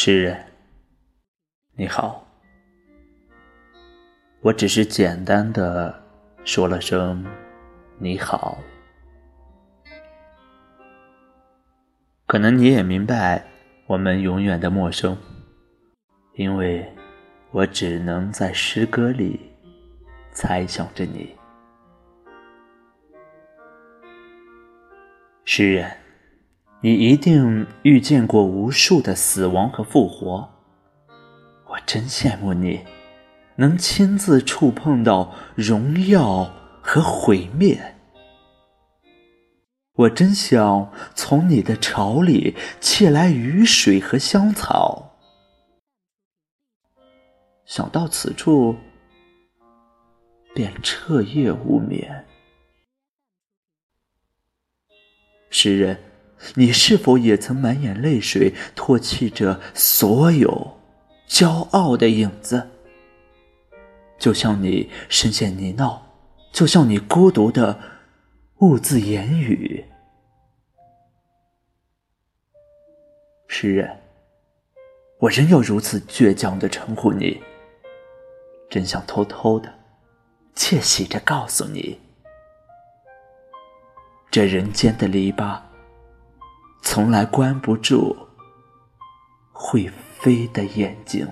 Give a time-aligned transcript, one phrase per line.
[0.00, 0.46] 诗人，
[1.74, 2.24] 你好，
[4.42, 6.00] 我只是简单的
[6.44, 7.26] 说了声
[7.98, 8.56] 你好，
[12.28, 13.44] 可能你也明白
[13.88, 15.18] 我们永远的陌生，
[16.34, 16.88] 因为
[17.50, 19.50] 我只能在诗歌里
[20.30, 21.36] 猜想着你，
[25.44, 25.97] 诗人。
[26.80, 30.48] 你一定遇见过无数的死亡和复活，
[31.66, 32.84] 我真羡慕你，
[33.56, 36.44] 能亲自触碰到荣耀
[36.80, 37.96] 和毁灭。
[39.94, 45.18] 我真想从你的巢里窃来雨水和香草。
[47.64, 48.76] 想到此处，
[50.54, 52.24] 便彻夜无眠。
[55.50, 56.07] 诗人。
[56.54, 60.78] 你是否也曾满眼泪水，唾弃着所有
[61.28, 62.68] 骄傲的影子？
[64.18, 66.00] 就像你深陷泥淖，
[66.52, 67.78] 就像你孤独的
[68.58, 69.84] 兀自言语。
[73.46, 74.00] 诗人，
[75.18, 77.40] 我仍要如此倔强的称呼你，
[78.70, 79.72] 真想偷偷的、
[80.54, 82.00] 窃喜着告诉你，
[84.30, 85.67] 这人间的篱笆。
[86.82, 88.16] 从来关不住
[89.52, 91.26] 会飞的眼睛。